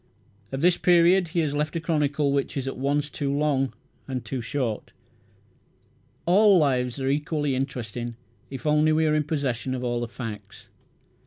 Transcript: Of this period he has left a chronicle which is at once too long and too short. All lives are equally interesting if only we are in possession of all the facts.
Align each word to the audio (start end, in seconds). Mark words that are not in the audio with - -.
Of 0.51 0.61
this 0.61 0.79
period 0.79 1.27
he 1.27 1.41
has 1.41 1.53
left 1.53 1.75
a 1.75 1.79
chronicle 1.79 2.31
which 2.33 2.57
is 2.57 2.67
at 2.67 2.75
once 2.75 3.07
too 3.07 3.31
long 3.31 3.71
and 4.07 4.25
too 4.25 4.41
short. 4.41 4.93
All 6.25 6.57
lives 6.57 6.99
are 6.99 7.07
equally 7.07 7.53
interesting 7.53 8.15
if 8.49 8.65
only 8.65 8.91
we 8.91 9.05
are 9.05 9.13
in 9.13 9.25
possession 9.25 9.75
of 9.75 9.83
all 9.83 9.99
the 9.99 10.07
facts. 10.07 10.69